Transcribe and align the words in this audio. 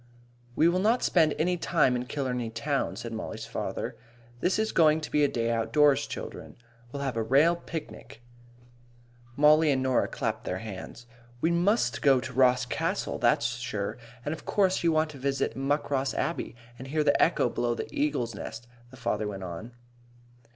"We 0.55 0.67
will 0.67 0.79
not 0.79 1.03
spend 1.03 1.35
any 1.37 1.57
time 1.57 1.95
in 1.95 2.07
Killarney 2.07 2.49
town," 2.49 2.95
said 2.95 3.13
Mollie's 3.13 3.45
father. 3.45 3.95
"This 4.39 4.57
is 4.57 4.71
going 4.71 4.99
to 4.99 5.11
be 5.11 5.23
a 5.23 5.27
day 5.27 5.51
outdoors, 5.51 6.07
childer. 6.07 6.55
We'll 6.91 7.03
have 7.03 7.15
a 7.17 7.21
rale 7.21 7.55
picnic." 7.55 8.23
Mollie 9.35 9.69
and 9.71 9.83
Norah 9.83 10.07
clapped 10.07 10.43
their 10.43 10.57
hands. 10.57 11.05
"We 11.39 11.51
must 11.51 12.01
go 12.01 12.19
to 12.19 12.33
Ross 12.33 12.65
Castle, 12.65 13.19
that's 13.19 13.57
sure. 13.57 13.99
And 14.25 14.33
of 14.33 14.43
course 14.43 14.83
you 14.83 14.91
want 14.91 15.11
to 15.11 15.19
visit 15.19 15.55
Muckross 15.55 16.15
Abbey 16.15 16.55
and 16.79 16.87
hear 16.87 17.03
the 17.03 17.21
echo 17.21 17.47
below 17.47 17.75
the 17.75 17.85
Eagle's 17.95 18.33
Nest," 18.33 18.65
the 18.89 18.97
farmer 18.97 19.27
went 19.27 19.43
on. 19.43 19.71